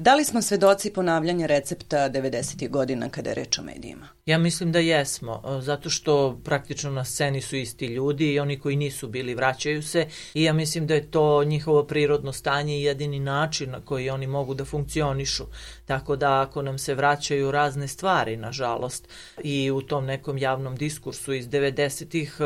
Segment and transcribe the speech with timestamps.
[0.00, 2.70] Da li smo svedoci ponavljanja recepta 90.
[2.70, 4.08] godina kada je reč o medijima?
[4.26, 8.76] Ja mislim da jesmo, zato što praktično na sceni su isti ljudi i oni koji
[8.76, 13.20] nisu bili vraćaju se i ja mislim da je to njihovo prirodno stanje i jedini
[13.20, 15.44] način na koji oni mogu da funkcionišu.
[15.86, 19.08] Tako da ako nam se vraćaju razne stvari, nažalost,
[19.42, 22.38] i u tom nekom javnom diskursu iz 90-ih,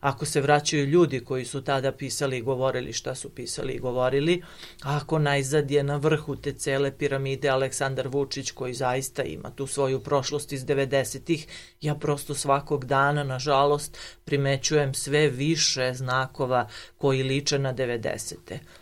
[0.00, 4.42] ako se vraćaju ljudi koji su tada pisali i govorili šta su pisali i govorili,
[4.82, 10.00] ako najzad je na vrhu te cele piramide Aleksandar Vučić koji zaista ima tu svoju
[10.00, 11.46] prošlost iz 90-ih,
[11.80, 18.34] ja prosto svakog dana, nažalost, primećujem sve više znakova koji liče na 90.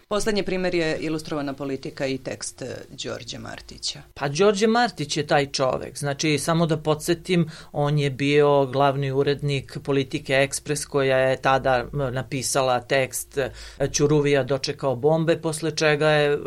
[0.08, 4.02] Poslednji primer je ilustrovana politika i tekst e, Đorđe Martića.
[4.14, 5.98] Pa Đorđe Martić je taj čovek.
[5.98, 12.80] Znači, samo da podsjetim, on je bio glavni urednik politike Ekspres koja je tada napisala
[12.80, 13.50] tekst e,
[13.92, 16.38] Ćuruvija dočekao bombe, posle čega je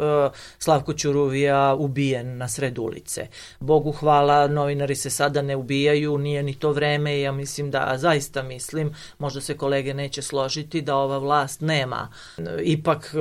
[0.60, 3.28] Slavko Ćuruvija ubijen na sred ulice.
[3.60, 8.44] Bogu hvala, novinari se sada ne ubijaju, nije ni to vreme ja mislim da, zaista
[8.44, 12.10] mislim, možda se kolege neće složiti, da ova vlast nema
[12.64, 13.14] ipak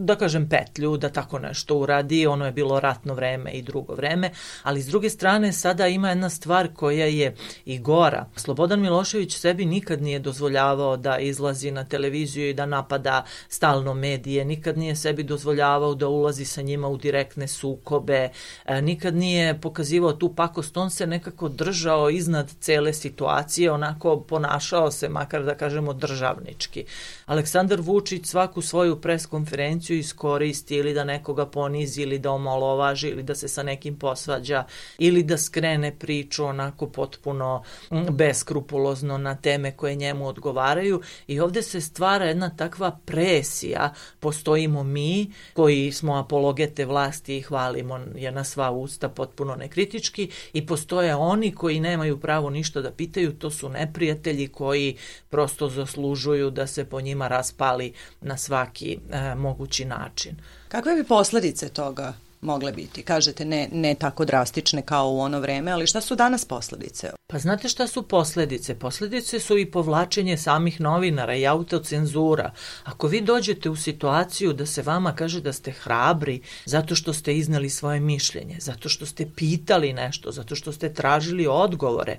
[0.00, 2.26] da kažem, petlju da tako nešto uradi.
[2.26, 4.30] Ono je bilo ratno vreme i drugo vreme,
[4.62, 7.34] ali s druge strane sada ima jedna stvar koja je
[7.64, 8.26] i gora.
[8.36, 14.44] Slobodan Milošević sebi nikad nije dozvoljavao da izlazi na televiziju i da napada stalno medije,
[14.44, 18.28] nikad nije sebi dozvoljavao da ulazi sa njima u direktne sukobe,
[18.64, 24.90] e, nikad nije pokazivao tu pakost, on se nekako držao iznad cele situacije, onako ponašao
[24.90, 26.84] se, makar da kažemo državnički.
[27.26, 33.22] Aleksandar Vučić svaku svoju pres konferenciju iskoristi ili da nekoga ponizi ili da omalovaži ili
[33.22, 34.64] da se sa nekim posvađa
[34.98, 37.62] ili da skrene priču onako potpuno
[38.10, 41.00] beskrupulozno na teme koje njemu odgovaraju.
[41.26, 48.32] I ovde se stvara jedna takva presija, postojimo mi koji smo apologete vlasti hvalimo je
[48.32, 53.50] na sva usta potpuno nekritički i postoje oni koji nemaju pravo ništa da pitaju, to
[53.50, 54.96] su neprijatelji koji
[55.30, 60.36] prosto zaslužuju da se po njima raspali na svaki e, mogući način.
[60.68, 63.02] Kakve bi posledice toga mogle biti?
[63.02, 67.10] Kažete ne, ne tako drastične kao u ono vreme, ali šta su danas posledice?
[67.26, 68.74] Pa znate šta su posledice?
[68.74, 72.52] Posledice su i povlačenje samih novinara i autocenzura.
[72.84, 77.36] Ako vi dođete u situaciju da se vama kaže da ste hrabri zato što ste
[77.36, 82.18] iznali svoje mišljenje, zato što ste pitali nešto, zato što ste tražili odgovore,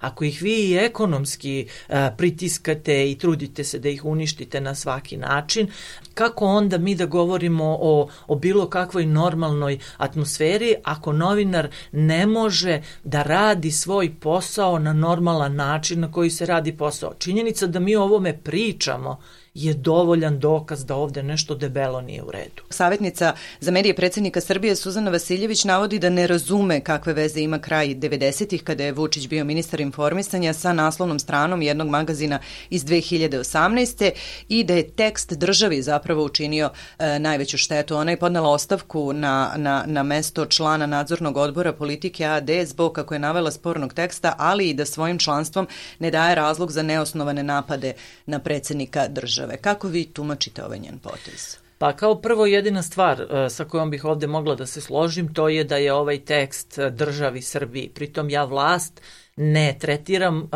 [0.00, 5.68] Ako ih vi ekonomski a, pritiskate i trudite se da ih uništite na svaki način,
[6.14, 12.82] kako onda mi da govorimo o, o bilo kakvoj normalnoj atmosferi ako novinar ne može
[13.04, 17.14] da radi svoj posao na normalan način na koji se radi posao?
[17.18, 19.20] Činjenica da mi o ovome pričamo
[19.58, 22.62] je dovoljan dokaz da ovde nešto debelo nije u redu.
[22.70, 27.86] Savetnica za medije predsednika Srbije Suzana Vasiljević navodi da ne razume kakve veze ima kraj
[27.86, 32.38] 90-ih kada je Vučić bio ministar informisanja sa naslovnom stranom jednog magazina
[32.70, 34.10] iz 2018.
[34.48, 37.96] i da je tekst državi zapravo učinio e, najveću štetu.
[37.96, 43.14] Ona je podnela ostavku na, na, na mesto člana nadzornog odbora politike AD zbog, kako
[43.14, 45.68] je navela, spornog teksta, ali i da svojim članstvom
[45.98, 47.92] ne daje razlog za neosnovane napade
[48.26, 49.62] na predsednika države države.
[49.62, 51.56] Kako vi tumačite ovaj njen potez?
[51.78, 55.48] Pa kao prvo jedina stvar e, sa kojom bih ovde mogla da se složim to
[55.48, 57.88] je da je ovaj tekst državi Srbiji.
[57.88, 59.00] Pritom ja vlast
[59.38, 60.48] ne tretiram uh,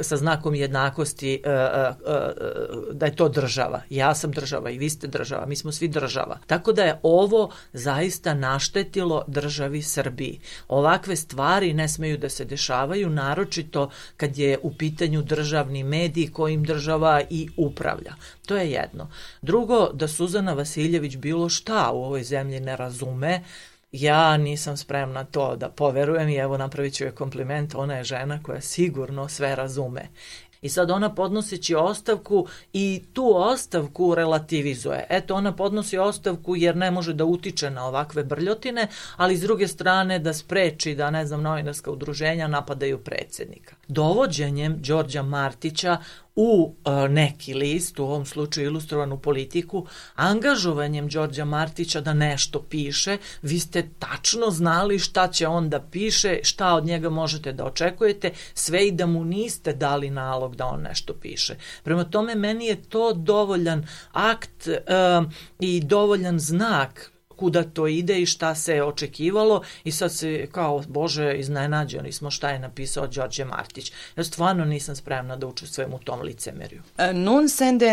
[0.00, 1.96] sa znakom jednakosti uh, uh,
[2.88, 3.82] uh, da je to država.
[3.90, 6.38] Ja sam država i vi ste država, mi smo svi država.
[6.46, 10.40] Tako da je ovo zaista naštetilo državi Srbiji.
[10.68, 16.64] Ovakve stvari ne smeju da se dešavaju, naročito kad je u pitanju državni medij kojim
[16.64, 18.14] država i upravlja.
[18.46, 19.08] To je jedno.
[19.42, 23.42] Drugo, da Suzana Vasiljević bilo šta u ovoj zemlji ne razume,
[23.92, 28.42] ja nisam spremna to da poverujem i evo napravit ću joj kompliment, ona je žena
[28.42, 30.08] koja sigurno sve razume.
[30.62, 35.06] I sad ona podnoseći ostavku i tu ostavku relativizuje.
[35.08, 39.68] Eto, ona podnosi ostavku jer ne može da utiče na ovakve brljotine, ali s druge
[39.68, 43.74] strane da spreči da, ne znam, novinarska udruženja napadaju predsednika.
[43.88, 45.98] Dovođenjem Đorđa Martića
[46.36, 46.74] u
[47.10, 53.88] neki list, u ovom slučaju ilustrovanu politiku, angažovanjem Đorđa Martića da nešto piše, vi ste
[53.98, 58.92] tačno znali šta će on da piše, šta od njega možete da očekujete, sve i
[58.92, 61.56] da mu niste dali nalog da on nešto piše.
[61.82, 67.12] Prema tome, meni je to dovoljan akt uh, i dovoljan znak
[67.42, 72.50] kuda to ide i šta se očekivalo i sad se kao, bože, iznenađeni smo šta
[72.50, 73.92] je napisao Đorđe Martić.
[74.16, 76.82] Ja stvarno nisam spremna da učestvujem u tom licemerju.
[76.98, 77.44] E, Nun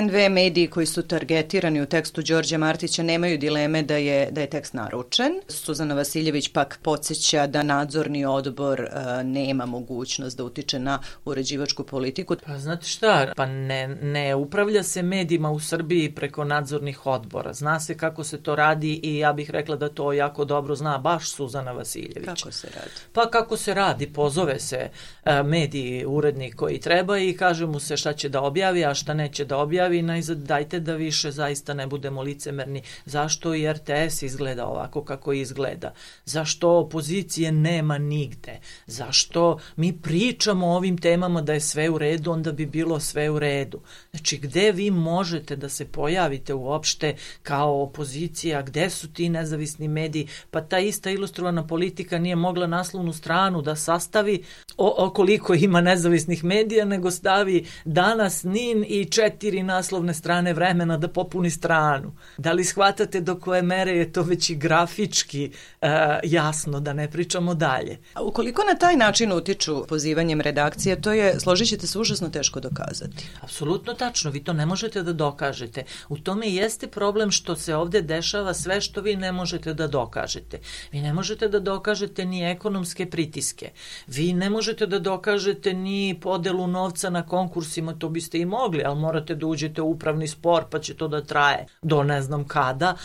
[0.06, 4.50] NV mediji koji su targetirani u tekstu Đorđe Martića nemaju dileme da je, da je
[4.50, 5.32] tekst naručen.
[5.48, 12.36] Suzana Vasiljević pak podsjeća da nadzorni odbor uh, nema mogućnost da utiče na uređivačku politiku.
[12.46, 17.54] Pa znate šta, pa ne, ne upravlja se medijima u Srbiji preko nadzornih odbora.
[17.54, 20.98] Zna se kako se to radi i ja bih rekla da to jako dobro zna
[20.98, 22.26] baš Suzana Vasiljević.
[22.26, 22.92] Kako se radi?
[23.14, 27.98] Pa kako se radi, pozove se uh, mediji, urednik koji treba i kaže mu se
[27.98, 31.88] šta će da objavi, a šta neće da objavi, najzad dajte da više zaista ne
[31.88, 32.82] budemo licemerni.
[33.06, 35.94] Zašto i RTS izgleda ovako kako izgleda?
[36.26, 38.60] Zašto opozicije nema nigde?
[38.88, 43.30] Zašto mi pričamo o ovim temama da je sve u redu, onda bi bilo sve
[43.30, 43.80] u redu.
[44.12, 50.28] Znači, gde vi možete da se pojavite uopšte kao opozicija, gde su ti nezavisni mediji,
[50.52, 54.44] pa ta ista ilustrovana politika nije mogla naslovnu stranu da sastavi
[54.78, 60.98] o, o koliko ima nezavisnih medija, nego stavi danas NIN i četiri naslovne strane vremena
[60.98, 62.16] da popuni stranu.
[62.38, 65.52] Da li shvatate do koje mere je to već i grafički
[65.82, 65.90] uh,
[66.24, 68.00] jasno, da ne pričamo dalje?
[68.14, 72.60] A ukoliko na taj način utiču pozivanjem redakcije, to je, složit ćete se, užasno teško
[72.60, 73.26] dokazati.
[73.42, 75.84] Apsolutno tačno, vi to ne možete da dokažete.
[76.10, 80.60] U tome jeste problem što se ovde dešava sve što vi ne možete da dokažete.
[80.92, 83.72] Vi ne možete da dokažete ni ekonomske pritiske.
[84.08, 89.00] Vi ne možete da dokažete ni podelu novca na konkursima, to biste i mogli, ali
[89.00, 92.96] morate da uđete u upravni spor pa će to da traje do ne znam kada.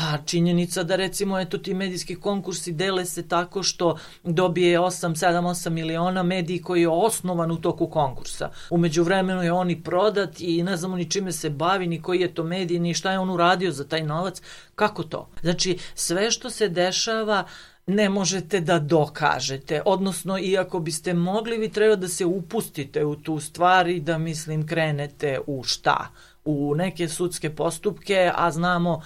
[0.00, 5.48] A činjenica da recimo eto ti medijski konkursi dele se tako što dobije 8, 7,
[5.48, 8.50] 8 miliona mediji koji je osnovan u toku konkursa.
[8.70, 12.20] Umeđu vremenu je on i prodat i ne znamo ni čime se bavi, ni koji
[12.20, 14.42] je to medij, ni šta je on uradio za taj novac.
[14.74, 15.28] Kako to?
[15.42, 17.44] Znači, sve što se dešava
[17.86, 19.82] ne možete da dokažete.
[19.84, 24.66] Odnosno, iako biste mogli, vi treba da se upustite u tu stvar i da, mislim,
[24.66, 26.08] krenete u šta?
[26.44, 29.02] U neke sudske postupke, a znamo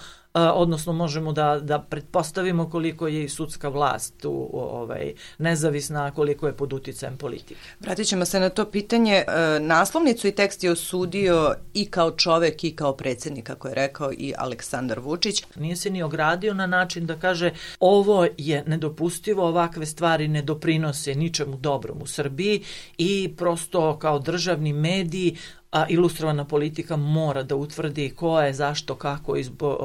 [0.54, 6.46] odnosno možemo da, da pretpostavimo koliko je i sudska vlast u, u, ovaj, nezavisna, koliko
[6.46, 7.60] je pod uticajem politike.
[7.80, 9.14] Vratit ćemo se na to pitanje.
[9.14, 9.24] E,
[9.60, 14.34] naslovnicu i tekst je osudio i kao čovek i kao predsednik, kako je rekao i
[14.38, 15.44] Aleksandar Vučić.
[15.56, 17.50] Nije se ni ogradio na način da kaže
[17.80, 22.62] ovo je nedopustivo, ovakve stvari ne doprinose ničemu dobrom u Srbiji
[22.98, 25.36] i prosto kao državni mediji
[25.70, 29.76] a ilustrovana politika mora da utvrdi ko je, zašto, kako i zbog,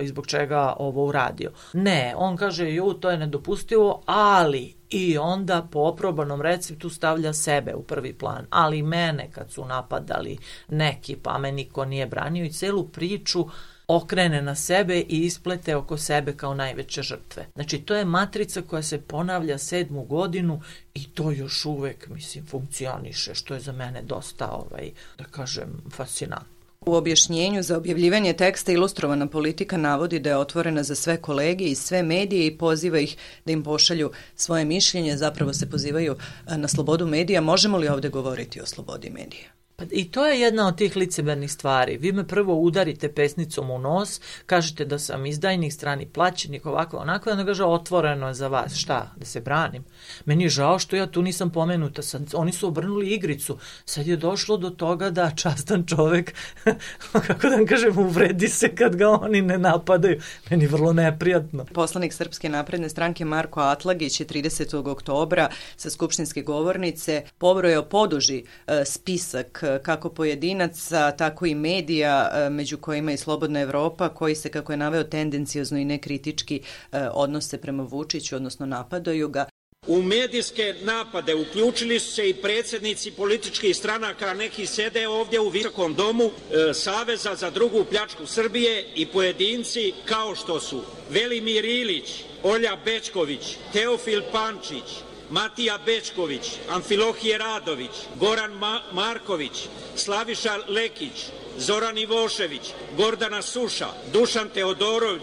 [0.00, 1.50] i zbog čega ovo uradio.
[1.72, 7.74] Ne, on kaže, ju, to je nedopustivo, ali i onda po oprobanom receptu stavlja sebe
[7.74, 10.38] u prvi plan, ali mene kad su napadali
[10.68, 13.46] neki, pa me niko nije branio i celu priču
[13.88, 17.46] okrene na sebe i isplete oko sebe kao najveće žrtve.
[17.54, 20.60] Znači, to je matrica koja se ponavlja sedmu godinu
[20.94, 26.58] i to još uvek, mislim, funkcioniše, što je za mene dosta, ovaj, da kažem, fascinantno.
[26.80, 31.74] U objašnjenju za objavljivanje teksta ilustrovana politika navodi da je otvorena za sve kolege i
[31.74, 36.16] sve medije i poziva ih da im pošalju svoje mišljenje, zapravo se pozivaju
[36.56, 37.40] na slobodu medija.
[37.40, 39.57] Možemo li ovde govoriti o slobodi medija?
[39.78, 41.96] Pa I to je jedna od tih licebernih stvari.
[41.96, 47.30] Vi me prvo udarite pesnicom u nos, kažete da sam izdajnik, strani plaćenik, ovako, onako,
[47.30, 48.74] onda kaže otvoreno je za vas.
[48.74, 49.12] Šta?
[49.16, 49.84] Da se branim?
[50.24, 52.02] Meni je žao što ja tu nisam pomenuta.
[52.02, 53.58] Sad, oni su obrnuli igricu.
[53.84, 56.34] Sad je došlo do toga da častan čovek,
[57.26, 60.20] kako da vam kažem, uvredi se kad ga oni ne napadaju.
[60.50, 61.64] Meni je vrlo neprijatno.
[61.64, 64.90] Poslanik Srpske napredne stranke Marko Atlagić je 30.
[64.90, 72.78] oktobra sa skupštinske govornice pobrojao poduži e, spisak kako pojedinaca, tako i medija, e, među
[72.78, 77.82] kojima i Slobodna Evropa, koji se, kako je naveo, tendencijozno i nekritički e, odnose prema
[77.82, 79.46] Vučiću, odnosno napadaju ga.
[79.86, 85.94] U medijske napade uključili su se i predsednici političkih stranaka, neki sede ovdje u Visokom
[85.94, 92.76] domu e, Saveza za drugu pljačku Srbije i pojedinci kao što su Velimir Ilić, Olja
[92.84, 101.26] Bečković, Teofil Pančić, Matija Bečković, Amfilohije Radović, Goran Ma Marković, Slaviša Lekić,
[101.58, 102.62] Zoran Ivošević,
[102.96, 105.22] Gordana Suša, Dušan Teodorović,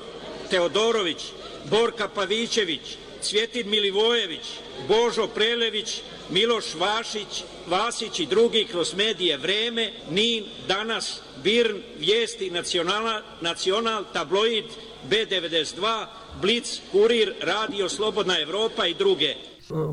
[0.50, 1.22] Teodorović
[1.70, 2.82] Borka Pavićević,
[3.22, 4.46] Cvjetin Milivojević,
[4.88, 13.22] Božo Prelević, Miloš Vašić, Vasić i drugi kroz medije Vreme, NIN, Danas, Birn, Vijesti, Nacional,
[13.42, 14.66] Nacional Tabloid,
[15.10, 16.06] B92,
[16.42, 19.36] Blic, Kurir, Radio Slobodna Evropa i druge.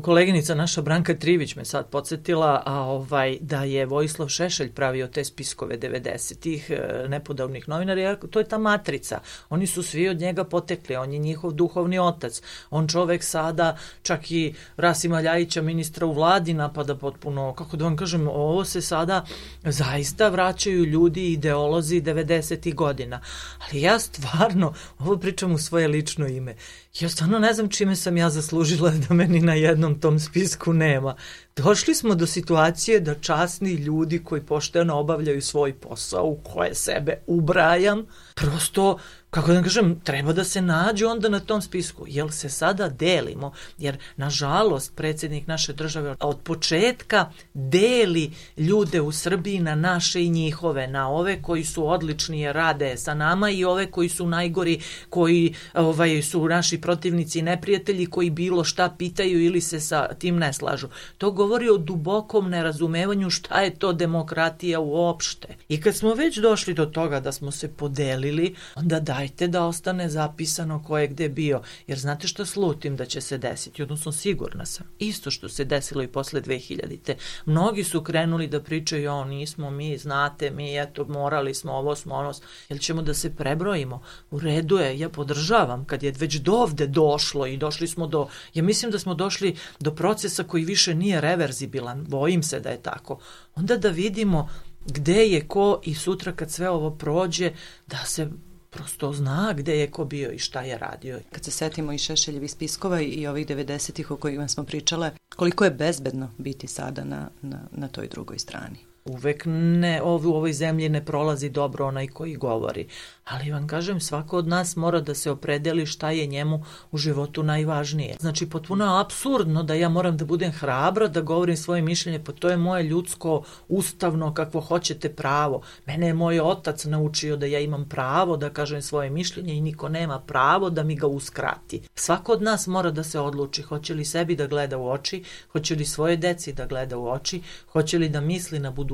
[0.01, 5.23] Koleginica naša Branka Trivić me sad podsjetila, a ovaj da je Vojislav Šešelj pravio te
[5.23, 9.19] spiskove 90-ih e, nepodavnih novinara, to je ta matrica.
[9.49, 12.41] Oni su svi od njega potekli, on je njihov duhovni otac.
[12.69, 17.97] On čovek sada čak i Rasima Ljajića, ministra u vladi, napada potpuno, kako da vam
[17.97, 19.25] kažem, ovo se sada
[19.63, 22.75] zaista vraćaju ljudi, ideolozi 90.
[22.75, 23.21] godina.
[23.59, 26.55] Ali ja stvarno, ovo pričam u svoje lično ime,
[26.99, 31.15] ja stvarno ne znam čime sam ja zaslužila da meni na jednom tom spisku nema.
[31.55, 37.17] Došli smo do situacije da časni ljudi koji pošteno obavljaju svoj posao u koje sebe
[37.27, 38.05] ubrajam,
[38.35, 38.97] prosto
[39.33, 42.05] kako da kažem, treba da se nađu onda na tom spisku.
[42.07, 43.51] Jel se sada delimo?
[43.77, 50.87] Jer, nažalost, predsjednik naše države od početka deli ljude u Srbiji na naše i njihove,
[50.87, 55.55] na ove koji su odlični jer rade sa nama i ove koji su najgori, koji
[55.73, 60.53] ovaj, su naši protivnici i neprijatelji koji bilo šta pitaju ili se sa tim ne
[60.53, 60.87] slažu.
[61.17, 65.47] To govori o dubokom nerazumevanju šta je to demokratija uopšte.
[65.69, 69.65] I kad smo već došli do toga da smo se podelili, onda daj dajte da
[69.65, 74.11] ostane zapisano ko je gde bio, jer znate što slutim da će se desiti, odnosno
[74.11, 74.87] sigurna sam.
[74.99, 77.15] Isto što se desilo i posle 2000-te.
[77.45, 82.15] Mnogi su krenuli da pričaju, o nismo mi, znate mi, eto, morali smo, ovo smo,
[82.15, 82.33] ono,
[82.69, 84.01] jel ćemo da se prebrojimo?
[84.31, 88.63] U redu je, ja podržavam, kad je već dovde došlo i došli smo do, ja
[88.63, 93.19] mislim da smo došli do procesa koji više nije reverzibilan, bojim se da je tako,
[93.55, 94.49] onda da vidimo
[94.85, 97.51] gde je ko i sutra kad sve ovo prođe,
[97.87, 98.29] da se
[98.73, 101.19] prosto zna gde je ko bio i šta je radio.
[101.31, 105.71] Kad se setimo i Šešeljevih spiskova i ovih 90-ih o kojima smo pričale, koliko je
[105.71, 108.92] bezbedno biti sada na, na, na toj drugoj strani?
[109.05, 112.87] Uvek ne, u ovoj zemlji ne prolazi dobro onaj koji govori.
[113.25, 117.43] Ali vam kažem, svako od nas mora da se opredeli šta je njemu u životu
[117.43, 118.15] najvažnije.
[118.19, 122.49] Znači, potpuno absurdno da ja moram da budem hrabra, da govorim svoje mišljenje, pa to
[122.49, 125.61] je moje ljudsko, ustavno, kakvo hoćete pravo.
[125.85, 129.89] Mene je moj otac naučio da ja imam pravo da kažem svoje mišljenje i niko
[129.89, 131.81] nema pravo da mi ga uskrati.
[131.95, 135.75] Svako od nas mora da se odluči, hoće li sebi da gleda u oči, hoće
[135.75, 137.41] li svoje deci da gleda u oči,
[137.71, 138.92] hoće li da misli na budućnost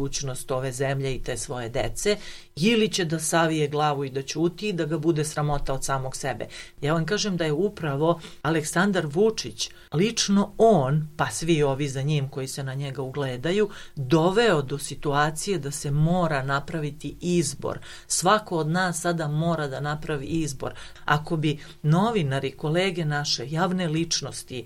[0.50, 2.18] ove zemlje i te svoje dece,
[2.56, 6.16] ili će da savije glavu i da ćuti i da ga bude sramota od samog
[6.16, 6.48] sebe.
[6.82, 12.30] Ja vam kažem da je upravo Aleksandar Vučić, lično on, pa svi ovi za njim
[12.30, 17.80] koji se na njega ugledaju, doveo do situacije da se mora napraviti izbor.
[18.08, 20.74] Svako od nas sada mora da napravi izbor.
[21.06, 24.66] Ako bi novinari, kolege naše, javne ličnosti,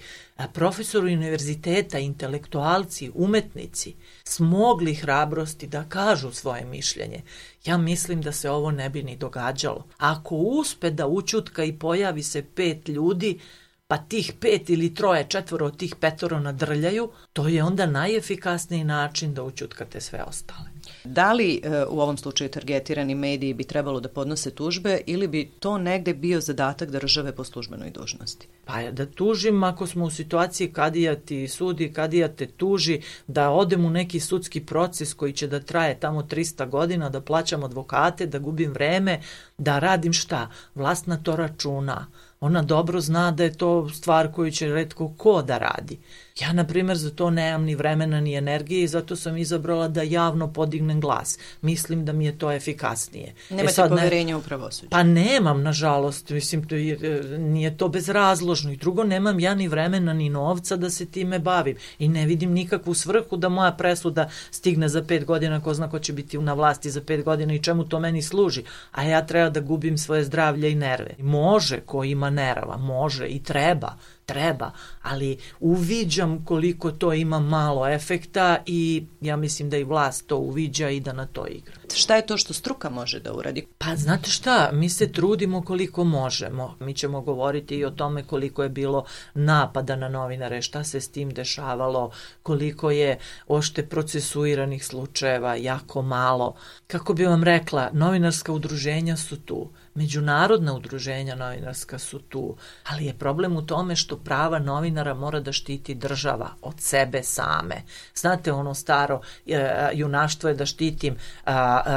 [0.54, 7.22] profesori univerziteta, intelektualci, umetnici smogli hrabrosti da kažu svoje mišljenje,
[7.66, 9.88] ja mislim da se ovo ne bi ni događalo.
[9.98, 13.40] Ako uspe da učutka i pojavi se pet ljudi,
[13.88, 19.34] pa tih pet ili troje, četvoro od tih petoro nadrljaju, to je onda najefikasniji način
[19.34, 20.73] da učutkate sve ostale.
[21.04, 25.52] Da li e, u ovom slučaju targetirani mediji bi trebalo da podnose tužbe ili bi
[25.60, 28.48] to negde bio zadatak države po službenoj dužnosti?
[28.66, 33.86] Pa da tužim ako smo u situaciji kadija ti sudi, kadija te tuži, da odem
[33.86, 38.40] u neki sudski proces koji će da traje tamo 300 godina, da plaćam advokate, da
[38.40, 39.22] gubim vreme,
[39.58, 40.50] da radim šta?
[40.76, 42.08] Vlast na to računa.
[42.40, 46.00] Ona dobro zna da je to stvar koju će redko ko da radi.
[46.42, 50.02] Ja, na primjer, za to nemam ni vremena ni energije i zato sam izabrala da
[50.02, 51.40] javno podignem glas.
[51.62, 53.28] Mislim da mi je to efikasnije.
[53.28, 54.90] E Nemate e sad, poverenja ne, u pravosuđu?
[54.90, 56.30] Pa nemam, nažalost.
[56.30, 58.72] Mislim, to je, e, nije to bezrazložno.
[58.72, 61.78] I drugo, nemam ja ni vremena ni novca da se time bavim.
[62.00, 66.00] I ne vidim nikakvu svrhu da moja presuda stigne za pet godina, ko zna ko
[66.00, 68.64] će biti na vlasti za pet godina i čemu to meni služi.
[68.92, 71.16] A ja treba da gubim svoje zdravlje i nerve.
[71.20, 78.58] Može ko ima nerava, može i treba treba, ali uviđam koliko to ima malo efekta
[78.66, 81.74] i ja mislim da i vlast to uviđa i da na to igra.
[81.94, 83.66] Šta je to što struka može da uradi?
[83.78, 86.76] Pa znate šta, mi se trudimo koliko možemo.
[86.80, 91.12] Mi ćemo govoriti i o tome koliko je bilo napada na novinare, šta se s
[91.12, 92.12] tim dešavalo,
[92.44, 96.56] koliko je ošte procesuiranih slučajeva, jako malo.
[96.88, 102.56] Kako bi vam rekla, novinarska udruženja su tu međunarodna udruženja novinarska su tu,
[102.90, 107.76] ali je problem u tome što prava novinara mora da štiti država od sebe same.
[108.16, 111.16] Znate ono staro, e, junaštvo je da štitim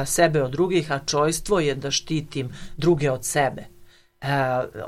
[0.06, 3.62] sebe od drugih, a čojstvo je da štitim druge od sebe.
[4.20, 4.28] E,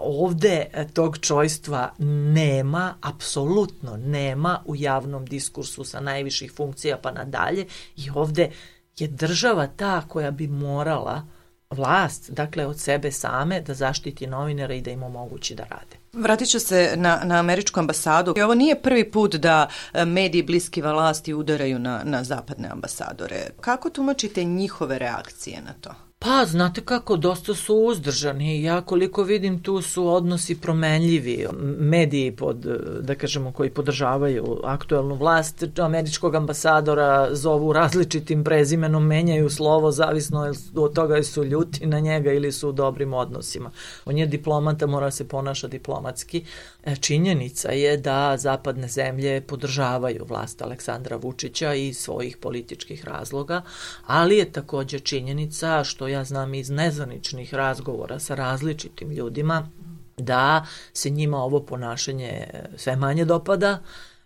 [0.01, 1.93] ovde tog čojstva
[2.35, 8.51] nema, apsolutno nema u javnom diskursu sa najviših funkcija pa nadalje i ovde
[8.99, 11.27] je država ta koja bi morala
[11.71, 15.97] vlast, dakle od sebe same, da zaštiti novinara i da im omogući da rade.
[16.13, 18.35] Vratit ću se na, na američku ambasadu.
[18.45, 23.47] Ovo nije prvi put da e, mediji bliski vlasti udaraju na, na zapadne ambasadore.
[23.61, 26.08] Kako tumačite njihove reakcije na to?
[26.21, 28.63] Pa, znate kako, dosta su uzdržani.
[28.63, 31.47] Ja koliko vidim tu su odnosi promenljivi.
[31.79, 32.57] Mediji pod,
[33.01, 40.95] da kažemo, koji podržavaju aktuelnu vlast, američkog ambasadora zovu različitim prezimenom, menjaju slovo, zavisno od
[40.95, 43.71] toga su ljuti na njega ili su u dobrim odnosima.
[44.05, 46.45] On je diplomata, mora se ponaša diplomatski.
[46.85, 53.63] E, činjenica je da zapadne zemlje podržavaju vlast Aleksandra Vučića i svojih političkih razloga,
[54.07, 59.69] ali je takođe činjenica što ja znam iz nezvaničnih razgovora sa različitim ljudima,
[60.17, 62.47] da se njima ovo ponašanje
[62.77, 63.79] sve manje dopada,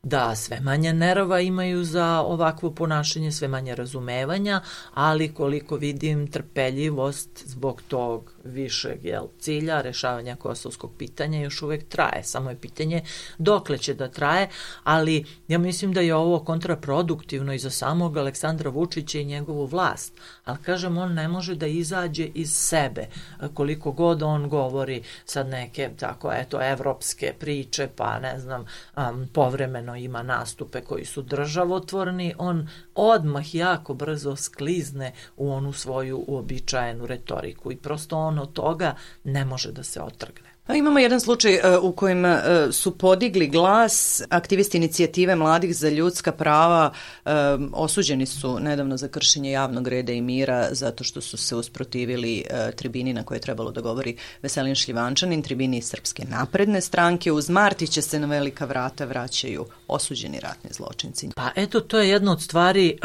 [0.02, 4.60] da sve manje nerva imaju za ovakvo ponašanje, sve manje razumevanja,
[4.94, 12.22] ali koliko vidim trpeljivost zbog tog višeg jel, cilja, rešavanja kosovskog pitanja još uvek traje.
[12.22, 13.02] Samo je pitanje
[13.38, 14.48] dokle će da traje,
[14.84, 20.20] ali ja mislim da je ovo kontraproduktivno i za samog Aleksandra Vučića i njegovu vlast.
[20.44, 23.06] Ali kažem, on ne može da izađe iz sebe.
[23.54, 28.64] Koliko god on govori sad neke, tako, eto, evropske priče, pa ne znam,
[28.96, 36.24] um, povremeno ima nastupe koji su državotvorni, on odmah jako brzo sklizne u onu svoju
[36.26, 40.52] uobičajenu retoriku i prosto on od toga ne može da se otrgne.
[40.68, 42.40] Imamo jedan slučaj e, u kojem e,
[42.72, 46.92] su podigli glas aktivisti inicijative mladih za ljudska prava
[47.24, 47.30] e,
[47.72, 52.44] osuđeni su nedavno za kršenje javnog reda i mira zato što su se usprotivili
[52.76, 57.32] tribini na koje je trebalo da govori Veselin Šljivančanin, tribini Srpske napredne stranke.
[57.32, 61.28] Uz Martića se na velika vrata vraćaju osuđeni ratni zločinci.
[61.36, 62.98] Pa eto, to je jedna od stvari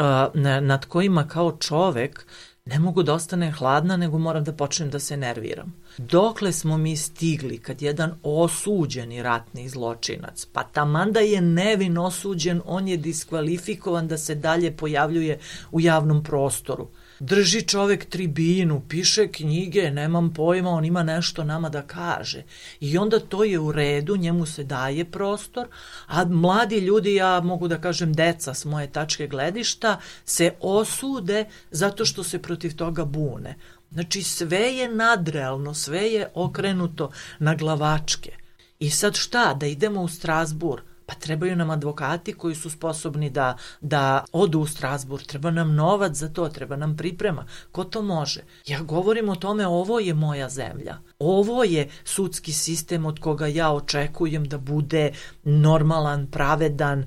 [0.60, 2.26] nad kojima kao čovek
[2.68, 5.74] ne mogu da ostane hladna, nego moram da počnem da se nerviram.
[5.98, 12.62] Dokle smo mi stigli kad jedan osuđeni ratni zločinac, pa taman da je nevin osuđen,
[12.64, 15.38] on je diskvalifikovan da se dalje pojavljuje
[15.72, 16.88] u javnom prostoru
[17.20, 22.42] drži čovek tribinu, piše knjige, nemam pojma, on ima nešto nama da kaže.
[22.80, 25.68] I onda to je u redu, njemu se daje prostor,
[26.06, 32.04] a mladi ljudi, ja mogu da kažem deca s moje tačke gledišta, se osude zato
[32.04, 33.54] što se protiv toga bune.
[33.90, 38.32] Znači sve je nadrealno, sve je okrenuto na glavačke.
[38.78, 43.56] I sad šta, da idemo u Strasbur, Pa trebaju nam advokati koji su sposobni da,
[43.80, 47.46] da odu u Strasbur, treba nam novac za to, treba nam priprema.
[47.72, 48.40] Ko to može?
[48.66, 50.98] Ja govorim o tome, ovo je moja zemlja.
[51.18, 55.12] Ovo je sudski sistem od koga ja očekujem da bude
[55.44, 57.06] normalan, pravedan,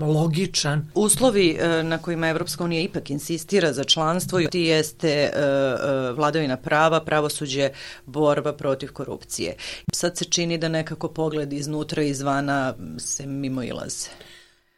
[0.00, 0.90] logičan.
[0.94, 6.56] Uslovi e, na kojima Evropska unija ipak insistira za članstvo ti jeste e, e, vladavina
[6.56, 7.70] prava, pravosuđe,
[8.06, 9.56] borba protiv korupcije.
[9.92, 14.08] Sad se čini da nekako pogled iznutra i izvana se mimo ilaze.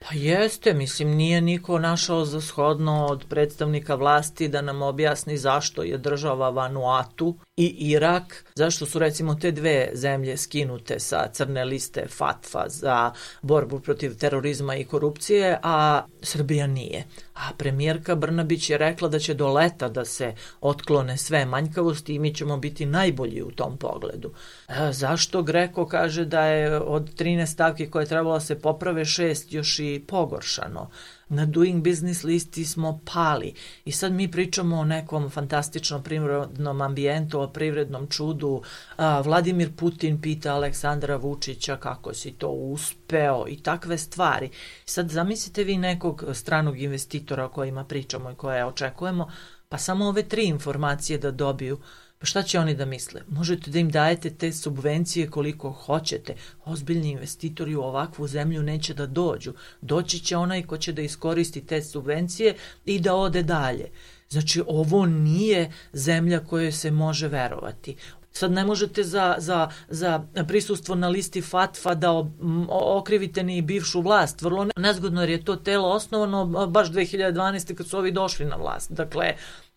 [0.09, 5.83] Pa jeste, mislim, nije niko našao za shodno od predstavnika vlasti da nam objasni zašto
[5.83, 12.07] je država Vanuatu i Irak, zašto su recimo te dve zemlje skinute sa crne liste
[12.09, 17.05] FATFA za borbu protiv terorizma i korupcije, a Srbija nije.
[17.35, 22.19] A premijerka Brnabić je rekla da će do leta da se otklone sve manjkavosti i
[22.19, 24.33] mi ćemo biti najbolji u tom pogledu.
[24.69, 29.05] E, zašto Greko kaže da je od 13 stavki koje je trebalo da se poprave
[29.05, 30.91] šest još i pogoršano?
[31.31, 37.41] na Doing Business listi smo pali i sad mi pričamo o nekom fantastičnom privrednom ambijentu,
[37.41, 38.63] o privrednom čudu.
[38.97, 44.51] A, Vladimir Putin pita Aleksandra Vučića kako si to uspeo i takve stvari.
[44.85, 49.31] Sad zamislite vi nekog stranog investitora o kojima pričamo i koje očekujemo,
[49.69, 51.79] pa samo ove tri informacije da dobiju
[52.21, 53.23] Pa šta će oni da misle?
[53.29, 56.35] Možete da im dajete te subvencije koliko hoćete.
[56.65, 59.53] Ozbiljni investitori u ovakvu zemlju neće da dođu.
[59.81, 62.55] Doći će onaj ko će da iskoristi te subvencije
[62.85, 63.89] i da ode dalje.
[64.29, 67.97] Znači, ovo nije zemlja koje se može verovati.
[68.33, 72.25] Sad ne možete za, za, za prisustvo na listi FATFA da
[72.71, 74.43] okrivite ni bivšu vlast.
[74.43, 77.75] Vrlo nezgodno jer je to telo osnovano baš 2012.
[77.75, 78.93] kad su ovi došli na vlast.
[78.93, 79.35] Dakle,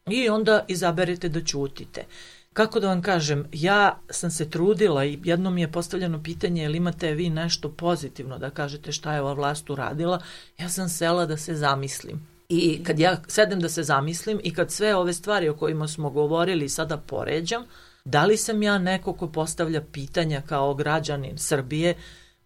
[0.09, 2.05] i onda izaberete da ćutite.
[2.53, 6.77] Kako da vam kažem, ja sam se trudila i jedno mi je postavljeno pitanje ili
[6.77, 10.21] imate vi nešto pozitivno da kažete šta je ova vlast uradila,
[10.59, 12.27] ja sam sela da se zamislim.
[12.49, 16.09] I kad ja sedem da se zamislim i kad sve ove stvari o kojima smo
[16.09, 17.63] govorili sada poređam,
[18.05, 21.95] da li sam ja neko ko postavlja pitanja kao građanin Srbije,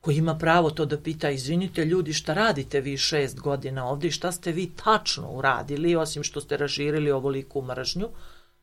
[0.07, 4.11] koji ima pravo to da pita, izvinite ljudi, šta radite vi šest godina ovde i
[4.11, 8.07] šta ste vi tačno uradili, osim što ste raširili ovoliku mržnju,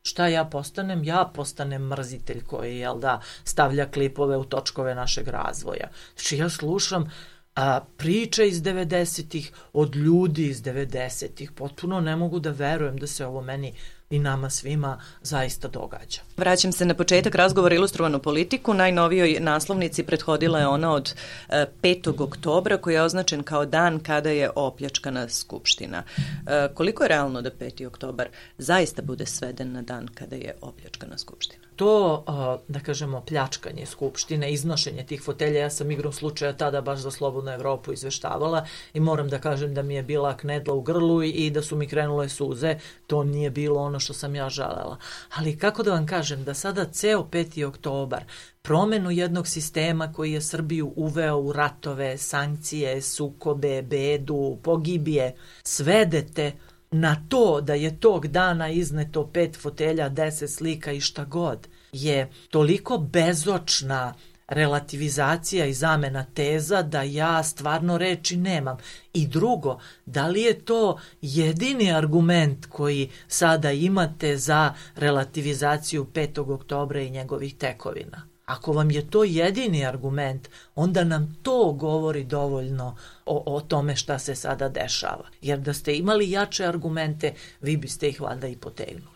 [0.07, 1.05] Šta ja postanem?
[1.05, 5.89] Ja postanem mrzitelj koji, jel da, stavlja klipove u točkove našeg razvoja.
[6.15, 7.11] Znači ja slušam
[7.55, 11.53] a, priče iz 90-ih od ljudi iz 90-ih.
[11.53, 13.73] Potpuno ne mogu da verujem da se ovo meni
[14.11, 16.21] i nama svima zaista događa.
[16.37, 18.75] Vraćam se na početak razgovora ilustrovanu politiku.
[18.75, 21.15] Najnovijoj naslovnici prethodila je ona od
[21.49, 22.21] 5.
[22.21, 26.03] E, oktobra koji je označen kao dan kada je opljačkana Skupština.
[26.47, 27.87] E, koliko je realno da 5.
[27.87, 31.64] oktobar zaista bude sveden na dan kada je opljačkana Skupština?
[31.77, 32.25] To,
[32.69, 37.51] da kažemo, pljačkanje Skupštine, iznošenje tih fotelja, ja sam igrom slučaja tada baš za Slobodnu
[37.51, 41.63] Evropu izveštavala i moram da kažem da mi je bila knedla u grlu i da
[41.63, 44.99] su mi krenule suze, to nije bilo ono što sam ja žalela.
[45.35, 47.65] Ali kako da vam kažem, da sada ceo 5.
[47.65, 48.25] oktobar,
[48.63, 56.53] promenu jednog sistema koji je Srbiju uveo u ratove, sankcije, sukobe, bedu, pogibije, svedete
[56.95, 62.31] na to da je tog dana izneto pet fotelja, deset slika i šta god, je
[62.51, 64.15] toliko bezočna
[64.49, 68.77] relativizacija i zamena teza da ja stvarno reči nemam.
[69.15, 76.53] I drugo, da li je to jedini argument koji sada imate za relativizaciju 5.
[76.55, 78.34] oktobra i njegovih tekovina?
[78.47, 84.19] Ako vam je to jedini argument, onda nam to govori dovoljno o, o tome šta
[84.19, 85.25] se sada dešava.
[85.43, 89.14] Jer da ste imali jače argumente, vi biste ih valjda i potegnuli.